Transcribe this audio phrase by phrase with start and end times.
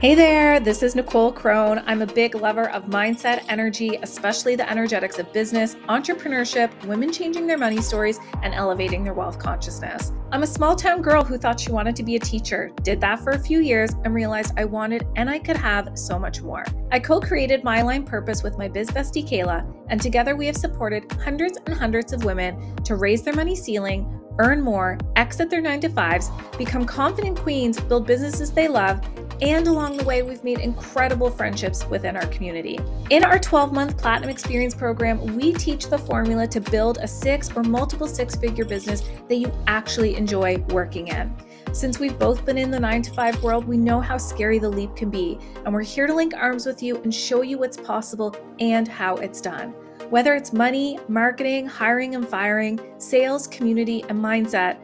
[0.00, 1.82] Hey there, this is Nicole Crone.
[1.84, 7.46] I'm a big lover of mindset, energy, especially the energetics of business, entrepreneurship, women changing
[7.46, 10.12] their money stories, and elevating their wealth consciousness.
[10.32, 13.20] I'm a small town girl who thought she wanted to be a teacher, did that
[13.20, 16.64] for a few years, and realized I wanted and I could have so much more.
[16.90, 20.56] I co created My Aligned Purpose with my biz bestie Kayla, and together we have
[20.56, 25.60] supported hundreds and hundreds of women to raise their money ceiling earn more, exit their
[25.60, 29.00] nine to fives, become confident queens, build businesses they love,
[29.42, 32.78] and along the way, we've made incredible friendships within our community.
[33.08, 37.50] In our 12 month Platinum Experience program, we teach the formula to build a six
[37.56, 41.34] or multiple six figure business that you actually enjoy working in.
[41.72, 44.68] Since we've both been in the nine to five world, we know how scary the
[44.68, 47.76] leap can be, and we're here to link arms with you and show you what's
[47.76, 49.72] possible and how it's done.
[50.10, 54.78] Whether it's money, marketing, hiring and firing, sales, community, and mindset,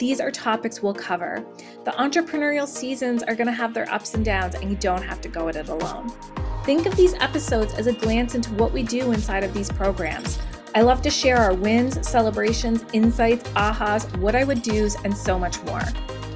[0.00, 1.44] these are topics we'll cover.
[1.84, 5.20] The entrepreneurial seasons are going to have their ups and downs, and you don't have
[5.20, 6.10] to go at it alone.
[6.64, 10.38] Think of these episodes as a glance into what we do inside of these programs.
[10.74, 15.38] I love to share our wins, celebrations, insights, ahas, what I would do's, and so
[15.38, 15.82] much more.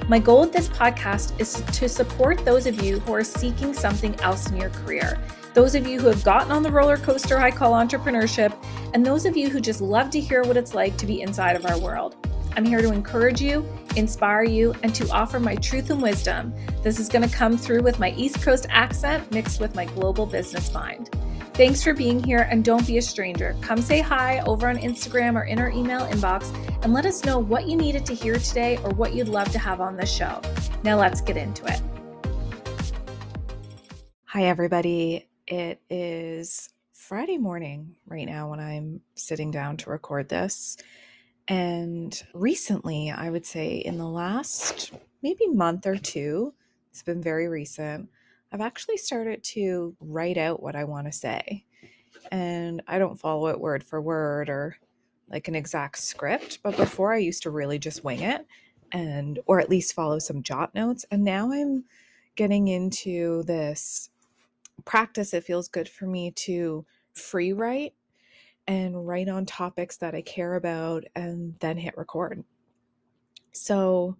[0.07, 4.13] My goal with this podcast is to support those of you who are seeking something
[4.19, 5.19] else in your career,
[5.55, 8.53] those of you who have gotten on the roller coaster I call entrepreneurship,
[8.93, 11.55] and those of you who just love to hear what it's like to be inside
[11.55, 12.15] of our world.
[12.55, 13.67] I'm here to encourage you,
[13.97, 16.53] inspire you, and to offer my truth and wisdom.
[16.83, 20.25] This is going to come through with my East Coast accent mixed with my global
[20.25, 21.09] business mind.
[21.53, 23.57] Thanks for being here and don't be a stranger.
[23.59, 27.39] Come say hi over on Instagram or in our email inbox and let us know
[27.39, 30.41] what you needed to hear today or what you'd love to have on the show.
[30.83, 31.81] Now let's get into it.
[34.25, 35.27] Hi, everybody.
[35.45, 40.77] It is Friday morning right now when I'm sitting down to record this.
[41.47, 46.53] And recently, I would say in the last maybe month or two,
[46.89, 48.09] it's been very recent,
[48.51, 51.65] I've actually started to write out what I want to say.
[52.31, 54.77] And I don't follow it word for word or
[55.29, 58.45] like an exact script, but before I used to really just wing it
[58.91, 61.05] and or at least follow some jot notes.
[61.11, 61.85] And now I'm
[62.35, 64.09] getting into this
[64.85, 65.33] practice.
[65.33, 67.93] It feels good for me to free write
[68.67, 72.43] and write on topics that I care about and then hit record.
[73.51, 74.17] So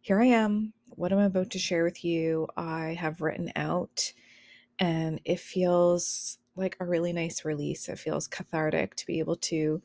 [0.00, 0.72] here I am.
[0.90, 4.12] What I'm about to share with you, I have written out,
[4.78, 7.88] and it feels like a really nice release.
[7.88, 9.82] It feels cathartic to be able to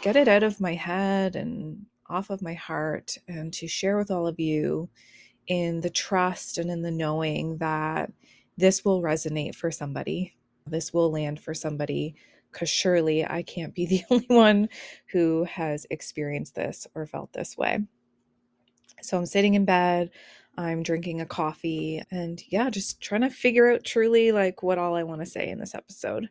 [0.00, 4.10] get it out of my head and off of my heart and to share with
[4.10, 4.88] all of you
[5.46, 8.10] in the trust and in the knowing that
[8.56, 10.34] this will resonate for somebody.
[10.66, 12.14] This will land for somebody
[12.56, 14.70] because surely I can't be the only one
[15.12, 17.80] who has experienced this or felt this way.
[19.02, 20.10] So I'm sitting in bed,
[20.56, 24.94] I'm drinking a coffee, and yeah, just trying to figure out truly like what all
[24.94, 26.30] I want to say in this episode.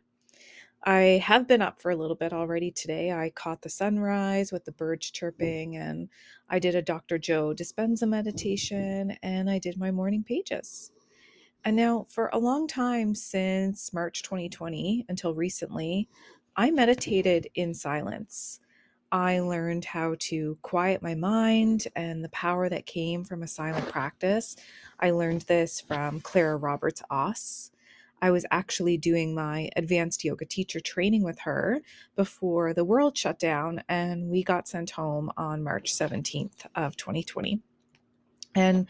[0.82, 3.12] I have been up for a little bit already today.
[3.12, 5.14] I caught the sunrise with the birds mm.
[5.14, 6.08] chirping, and
[6.48, 7.18] I did a Dr.
[7.18, 10.90] Joe Dispenza meditation, and I did my morning pages.
[11.66, 16.08] And now, for a long time since March 2020 until recently,
[16.54, 18.60] I meditated in silence.
[19.10, 23.88] I learned how to quiet my mind and the power that came from a silent
[23.88, 24.54] practice.
[25.00, 27.72] I learned this from Clara Roberts-Oss.
[28.22, 31.80] I was actually doing my advanced yoga teacher training with her
[32.14, 37.60] before the world shut down and we got sent home on March 17th of 2020.
[38.54, 38.88] And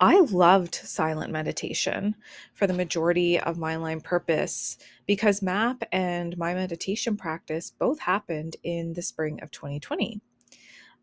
[0.00, 2.16] I loved silent meditation
[2.52, 8.56] for the majority of My Aligned Purpose because MAP and my meditation practice both happened
[8.62, 10.20] in the spring of 2020.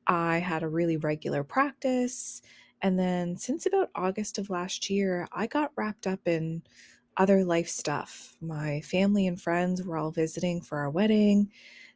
[0.07, 2.41] I had a really regular practice.
[2.81, 6.63] And then since about August of last year, I got wrapped up in
[7.17, 8.35] other life stuff.
[8.41, 11.49] My family and friends were all visiting for our wedding.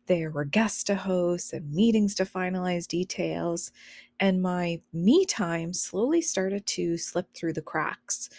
[0.07, 3.72] There were guests to host and meetings to finalize details,
[4.20, 8.30] and my me time slowly started to slip through the cracks.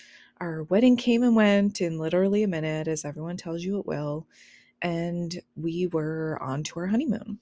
[0.41, 4.27] Our wedding came and went in literally a minute, as everyone tells you it will,
[4.83, 7.41] and we were on to our honeymoon.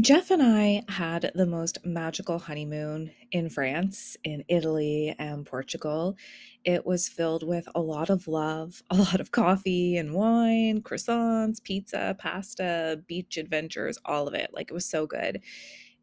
[0.00, 6.16] Jeff and I had the most magical honeymoon in France, in Italy, and Portugal.
[6.64, 11.62] It was filled with a lot of love, a lot of coffee and wine, croissants,
[11.62, 14.50] pizza, pasta, beach adventures, all of it.
[14.52, 15.40] Like it was so good.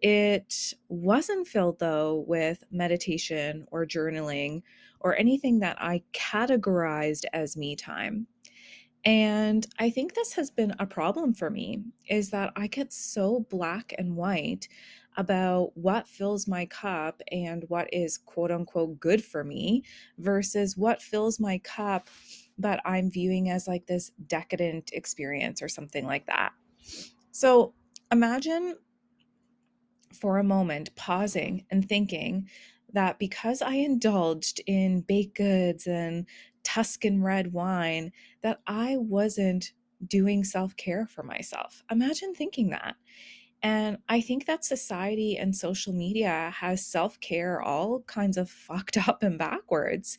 [0.03, 4.61] It wasn't filled though with meditation or journaling
[4.99, 8.27] or anything that I categorized as me time.
[9.05, 13.45] And I think this has been a problem for me is that I get so
[13.49, 14.67] black and white
[15.15, 19.83] about what fills my cup and what is quote unquote good for me
[20.17, 22.09] versus what fills my cup
[22.57, 26.51] but I'm viewing as like this decadent experience or something like that.
[27.31, 27.73] So
[28.11, 28.75] imagine
[30.13, 32.49] for a moment pausing and thinking
[32.93, 36.25] that because I indulged in baked goods and
[36.63, 38.11] Tuscan red wine,
[38.41, 39.73] that I wasn't
[40.07, 41.83] doing self care for myself.
[41.91, 42.95] Imagine thinking that.
[43.63, 48.97] And I think that society and social media has self care all kinds of fucked
[49.07, 50.17] up and backwards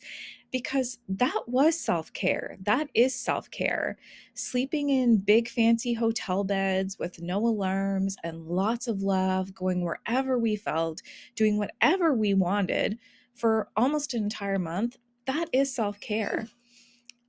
[0.51, 2.57] because that was self care.
[2.61, 3.97] That is self care.
[4.33, 10.39] Sleeping in big fancy hotel beds with no alarms and lots of love, going wherever
[10.39, 11.03] we felt,
[11.35, 12.97] doing whatever we wanted
[13.35, 16.41] for almost an entire month, that is self care.
[16.41, 16.47] Hmm.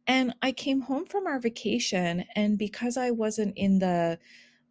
[0.09, 4.19] And I came home from our vacation, and because I wasn't in the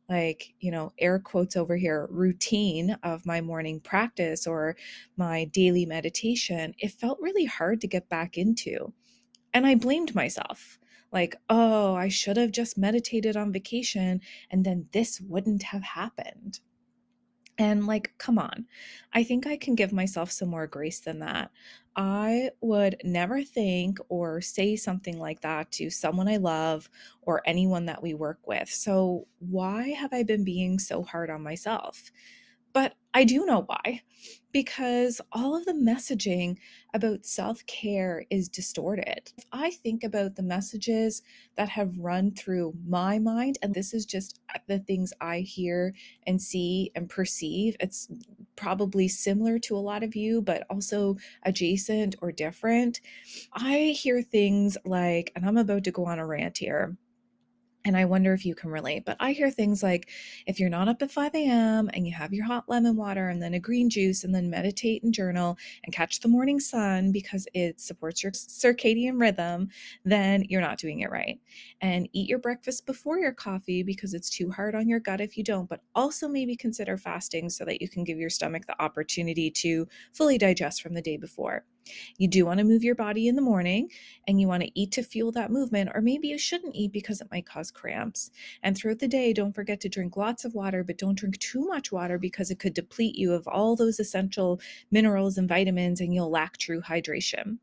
[0.10, 4.75] like, you know, air quotes over here, routine of my morning practice or
[5.18, 8.94] my daily meditation, it felt really hard to get back into.
[9.54, 10.80] And I blamed myself.
[11.12, 14.22] Like, oh, I should have just meditated on vacation
[14.52, 16.60] and then this wouldn't have happened.
[17.57, 18.66] And like, come on,
[19.13, 21.52] I think I can give myself some more grace than that.
[21.96, 26.90] I would never think or say something like that to someone I love
[27.22, 28.69] or anyone that we work with.
[28.69, 32.12] So, why have I been being so hard on myself?
[32.75, 34.01] But I do know why.
[34.51, 36.57] Because all of the messaging
[36.94, 39.31] about self care is distorted.
[39.38, 41.22] If I think about the messages
[41.56, 45.94] that have run through my mind, and this is just the things I hear
[46.27, 48.10] and see and perceive, it's
[48.57, 53.00] probably similar to a lot of you, but also adjacent or different.
[53.54, 56.98] I hear things like, and I'm about to go on a rant here
[57.86, 60.10] and I wonder if you can relate, but I hear things like
[60.48, 61.90] if you're not up at 5 a.m.
[61.94, 65.04] and you have your hot lemon water and then a green juice and then meditate
[65.04, 69.70] and journal and catch the morning sun because it supports your circadian rhythm,
[70.04, 71.40] then you're not doing it right.
[71.82, 75.38] And eat your breakfast before your coffee because it's too hard on your gut if
[75.38, 78.82] you don't, but also maybe consider fasting so that you can give your stomach the
[78.82, 81.66] opportunity to fully digest from the day before.
[82.18, 83.90] You do want to move your body in the morning
[84.28, 87.22] and you want to eat to fuel that movement, or maybe you shouldn't eat because
[87.22, 88.32] it might cause cramps.
[88.64, 91.66] And throughout the day, don't forget to drink lots of water, but don't drink too
[91.66, 94.60] much water because it could deplete you of all those essential
[94.92, 97.58] minerals and vitamins and you'll lack true hydration.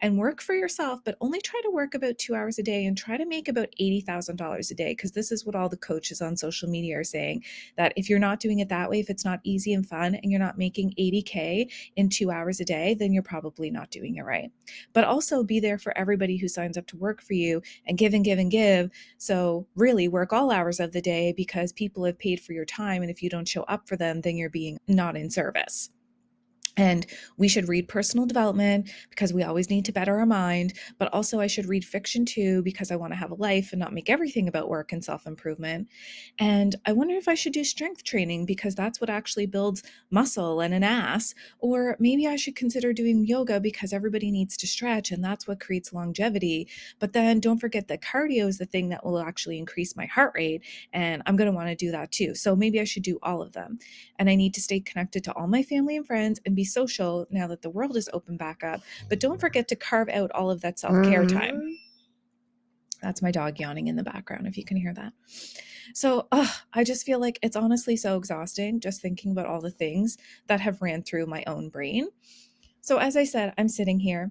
[0.00, 2.96] And work for yourself, but only try to work about two hours a day and
[2.96, 6.36] try to make about $80,000 a day because this is what all the coaches on
[6.36, 7.44] social media are saying
[7.76, 10.30] that if you're not doing it that way, if it's not easy and fun and
[10.30, 14.22] you're not making 80K in two hours a day, then you're probably not doing it
[14.22, 14.50] right.
[14.92, 18.14] But also be there for everybody who signs up to work for you and give
[18.14, 18.90] and give and give.
[19.18, 23.02] So, really work all hours of the day because people have paid for your time.
[23.02, 25.90] And if you don't show up for them, then you're being not in service.
[26.78, 27.04] And
[27.36, 30.74] we should read personal development because we always need to better our mind.
[30.96, 33.80] But also, I should read fiction too because I want to have a life and
[33.80, 35.88] not make everything about work and self improvement.
[36.38, 40.60] And I wonder if I should do strength training because that's what actually builds muscle
[40.60, 41.34] and an ass.
[41.58, 45.60] Or maybe I should consider doing yoga because everybody needs to stretch and that's what
[45.60, 46.68] creates longevity.
[47.00, 50.32] But then don't forget that cardio is the thing that will actually increase my heart
[50.36, 50.62] rate.
[50.92, 52.36] And I'm going to want to do that too.
[52.36, 53.80] So maybe I should do all of them.
[54.20, 57.26] And I need to stay connected to all my family and friends and be social
[57.30, 58.80] now that the world is open back up.
[59.08, 61.56] But don't forget to carve out all of that self care time.
[61.56, 61.74] Mm.
[63.02, 65.12] That's my dog yawning in the background, if you can hear that.
[65.94, 69.70] So ugh, I just feel like it's honestly so exhausting just thinking about all the
[69.70, 72.08] things that have ran through my own brain.
[72.88, 74.30] So, as I said, I'm sitting here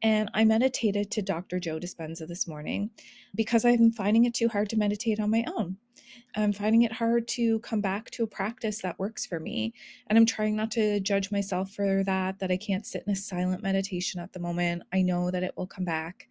[0.00, 1.58] and I meditated to Dr.
[1.58, 2.90] Joe Dispenza this morning
[3.34, 5.78] because I'm finding it too hard to meditate on my own.
[6.36, 9.74] I'm finding it hard to come back to a practice that works for me.
[10.06, 13.16] And I'm trying not to judge myself for that, that I can't sit in a
[13.16, 14.84] silent meditation at the moment.
[14.92, 16.28] I know that it will come back.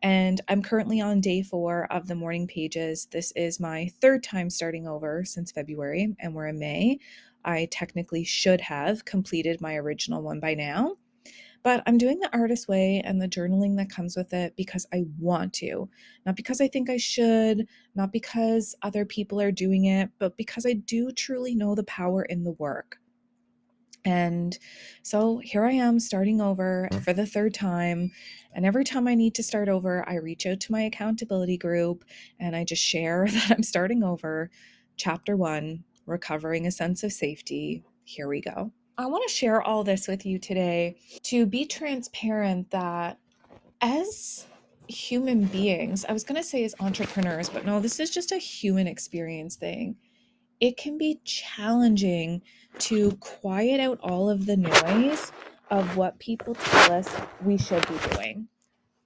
[0.00, 3.06] And I'm currently on day four of the morning pages.
[3.12, 7.00] This is my third time starting over since February, and we're in May.
[7.44, 10.96] I technically should have completed my original one by now.
[11.62, 15.04] But I'm doing the artist way and the journaling that comes with it because I
[15.18, 15.88] want to,
[16.26, 20.66] not because I think I should, not because other people are doing it, but because
[20.66, 22.98] I do truly know the power in the work.
[24.04, 24.58] And
[25.02, 27.02] so here I am starting over mm-hmm.
[27.02, 28.10] for the third time.
[28.52, 32.04] And every time I need to start over, I reach out to my accountability group
[32.40, 34.50] and I just share that I'm starting over.
[34.96, 37.84] Chapter one Recovering a Sense of Safety.
[38.04, 38.72] Here we go.
[39.02, 43.18] I want to share all this with you today to be transparent that
[43.82, 44.46] as
[44.88, 48.38] human beings, I was going to say as entrepreneurs, but no, this is just a
[48.38, 49.96] human experience thing.
[50.60, 52.42] it can be challenging
[52.80, 55.32] to quiet out all of the noise
[55.70, 57.08] of what people tell us
[57.44, 58.48] we should be doing,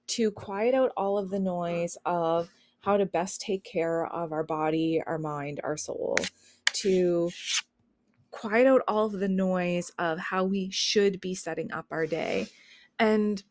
[0.07, 2.49] to quiet out all of the noise of
[2.81, 6.17] how to best take care of our body, our mind, our soul,
[6.73, 7.31] to
[8.31, 12.47] quiet out all of the noise of how we should be setting up our day.
[12.99, 13.43] And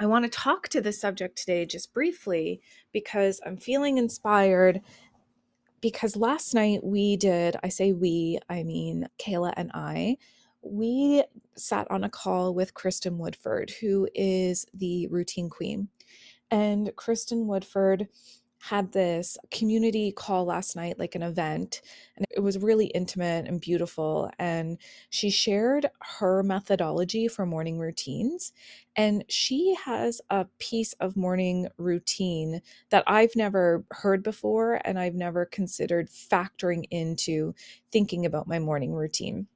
[0.00, 2.60] I want to talk to this subject today just briefly
[2.92, 4.80] because I'm feeling inspired.
[5.80, 10.16] Because last night we did, I say we, I mean Kayla and I,
[10.62, 11.22] we
[11.56, 15.88] sat on a call with Kristin Woodford, who is the routine queen.
[16.50, 18.08] And Kristin Woodford
[18.68, 21.82] had this community call last night, like an event,
[22.16, 24.30] and it was really intimate and beautiful.
[24.38, 24.78] And
[25.10, 28.52] she shared her methodology for morning routines.
[28.96, 35.14] And she has a piece of morning routine that I've never heard before, and I've
[35.14, 37.54] never considered factoring into
[37.92, 39.46] thinking about my morning routine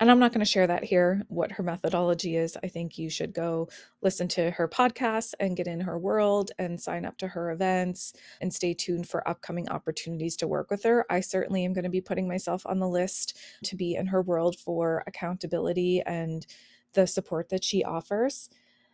[0.00, 2.56] and I'm not going to share that here, what her methodology is.
[2.62, 3.68] I think you should go
[4.00, 8.12] listen to her podcasts and get in her world and sign up to her events
[8.40, 11.04] and stay tuned for upcoming opportunities to work with her.
[11.10, 14.22] I certainly am going to be putting myself on the list to be in her
[14.22, 16.46] world for accountability and
[16.92, 18.48] the support that she offers.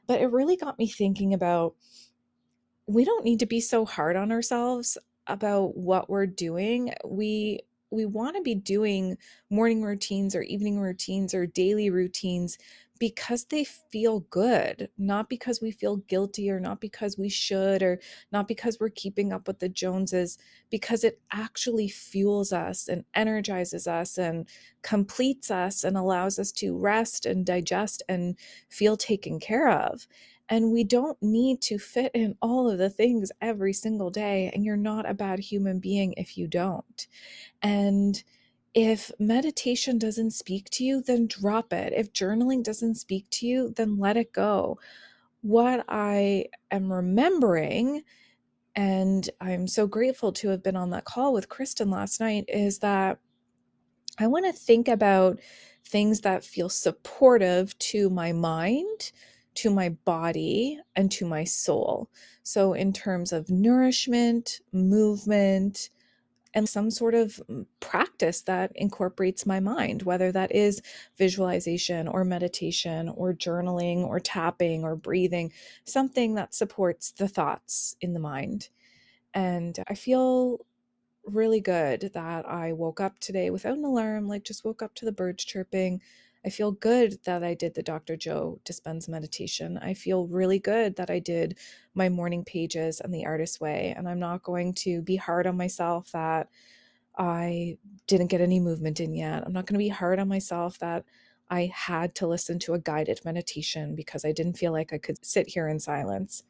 [0.06, 1.74] But it really got me thinking about
[2.86, 6.92] we don't need to be so hard on ourselves about what we're doing.
[7.04, 7.60] We
[7.94, 9.16] we want to be doing
[9.50, 12.58] morning routines or evening routines or daily routines
[12.98, 18.00] because they feel good, not because we feel guilty or not because we should or
[18.30, 20.38] not because we're keeping up with the Joneses,
[20.70, 24.48] because it actually fuels us and energizes us and
[24.82, 28.36] completes us and allows us to rest and digest and
[28.68, 30.06] feel taken care of.
[30.48, 34.50] And we don't need to fit in all of the things every single day.
[34.52, 37.06] And you're not a bad human being if you don't.
[37.62, 38.22] And
[38.74, 41.92] if meditation doesn't speak to you, then drop it.
[41.94, 44.78] If journaling doesn't speak to you, then let it go.
[45.42, 48.02] What I am remembering,
[48.74, 52.80] and I'm so grateful to have been on that call with Kristin last night, is
[52.80, 53.18] that
[54.18, 55.38] I want to think about
[55.86, 59.12] things that feel supportive to my mind,
[59.56, 62.10] to my body, and to my soul.
[62.42, 65.90] So, in terms of nourishment, movement,
[66.54, 70.80] and some sort of mm, practice that incorporates my mind, whether that is
[71.18, 75.52] visualization or meditation or journaling or tapping or breathing,
[75.84, 78.68] something that supports the thoughts in the mind.
[79.34, 80.64] And I feel
[81.24, 85.04] really good that I woke up today without an alarm, like just woke up to
[85.04, 86.00] the birds chirping.
[86.44, 88.16] I feel good that I did the Dr.
[88.16, 89.78] Joe Dispenza meditation.
[89.78, 91.58] I feel really good that I did
[91.94, 93.94] my morning pages and the artist way.
[93.96, 96.48] And I'm not going to be hard on myself that
[97.16, 99.42] I didn't get any movement in yet.
[99.46, 101.04] I'm not going to be hard on myself that
[101.48, 105.24] I had to listen to a guided meditation because I didn't feel like I could
[105.24, 106.42] sit here in silence.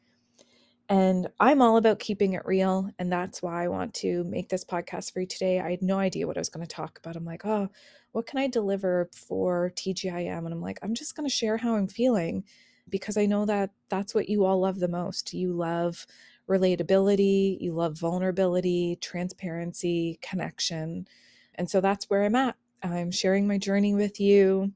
[0.87, 2.89] And I'm all about keeping it real.
[2.99, 5.59] And that's why I want to make this podcast for you today.
[5.59, 7.15] I had no idea what I was going to talk about.
[7.15, 7.69] I'm like, oh,
[8.15, 10.37] what can I deliver for TGIM?
[10.37, 12.45] And I'm like, I'm just going to share how I'm feeling
[12.87, 15.33] because I know that that's what you all love the most.
[15.33, 16.07] You love
[16.49, 21.09] relatability, you love vulnerability, transparency, connection.
[21.55, 22.55] And so that's where I'm at.
[22.81, 24.71] I'm sharing my journey with you.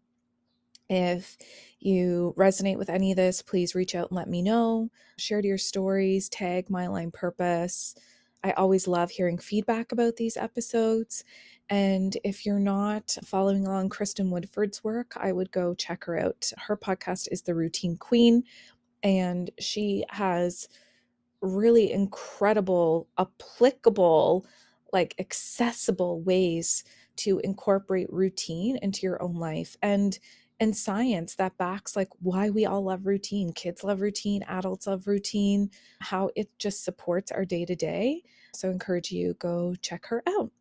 [0.90, 1.38] If
[1.80, 4.90] you resonate with any of this, please reach out and let me know.
[5.18, 7.96] Share your stories, tag My Aligned Purpose.
[8.44, 11.24] I always love hearing feedback about these episodes.
[11.70, 16.52] And if you're not following along Kristin Woodford's work, I would go check her out.
[16.58, 18.44] Her podcast is The Routine Queen,
[19.04, 20.68] and she has
[21.42, 24.46] really incredible, applicable,
[24.92, 26.84] like accessible ways
[27.18, 29.78] to incorporate routine into your own life.
[29.82, 30.18] And
[30.62, 33.54] and science that backs like why we all love routine.
[33.54, 35.72] Kids love routine, adults love routine,
[36.02, 38.24] how it just supports our day to day.
[38.54, 40.52] So I encourage you go check her out.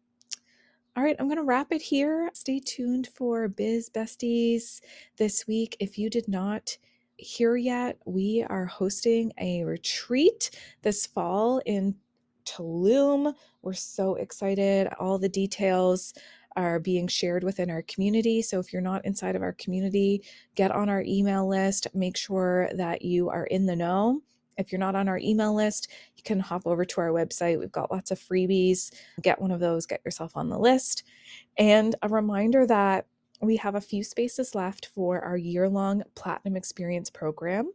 [0.98, 2.28] All right, I'm going to wrap it here.
[2.34, 4.80] Stay tuned for Biz Besties
[5.16, 5.76] this week.
[5.78, 6.76] If you did not
[7.18, 10.50] hear yet, we are hosting a retreat
[10.82, 11.94] this fall in
[12.44, 13.32] Tulum.
[13.62, 14.88] We're so excited.
[14.98, 16.14] All the details
[16.56, 18.42] are being shared within our community.
[18.42, 20.24] So if you're not inside of our community,
[20.56, 21.86] get on our email list.
[21.94, 24.20] Make sure that you are in the know.
[24.58, 27.58] If you're not on our email list, you can hop over to our website.
[27.58, 28.92] We've got lots of freebies.
[29.22, 31.04] Get one of those, get yourself on the list.
[31.56, 33.06] And a reminder that
[33.40, 37.70] we have a few spaces left for our year long Platinum Experience program.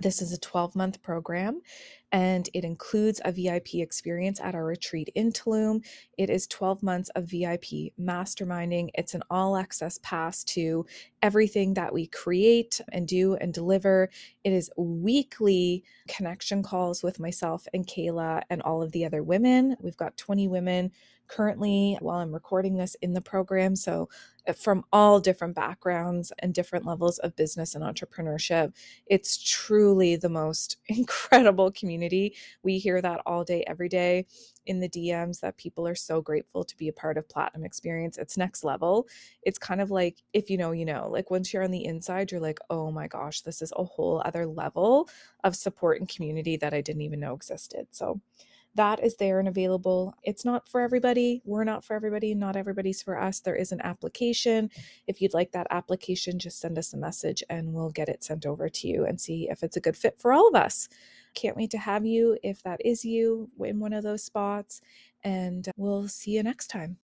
[0.00, 1.60] This is a 12 month program
[2.12, 5.84] and it includes a VIP experience at our retreat in Tulum.
[6.18, 8.90] It is 12 months of VIP masterminding.
[8.94, 10.86] It's an all access pass to
[11.22, 14.08] everything that we create and do and deliver.
[14.44, 19.76] It is weekly connection calls with myself and Kayla and all of the other women.
[19.80, 20.90] We've got 20 women
[21.28, 23.76] currently while I'm recording this in the program.
[23.76, 24.08] So,
[24.46, 28.74] uh, from all different backgrounds and different levels of business and entrepreneurship.
[29.06, 32.34] It's truly the most incredible community.
[32.62, 34.26] We hear that all day, every day
[34.66, 38.18] in the DMs that people are so grateful to be a part of Platinum Experience.
[38.18, 39.06] It's next level.
[39.42, 42.30] It's kind of like if you know, you know, like once you're on the inside,
[42.32, 45.08] you're like, oh my gosh, this is a whole other level
[45.44, 47.86] of support and community that I didn't even know existed.
[47.90, 48.20] So,
[48.74, 50.14] that is there and available.
[50.22, 51.42] It's not for everybody.
[51.44, 52.34] We're not for everybody.
[52.34, 53.40] Not everybody's for us.
[53.40, 54.70] There is an application.
[55.06, 58.46] If you'd like that application, just send us a message and we'll get it sent
[58.46, 60.88] over to you and see if it's a good fit for all of us.
[61.34, 64.80] Can't wait to have you if that is you in one of those spots.
[65.24, 66.98] And we'll see you next time.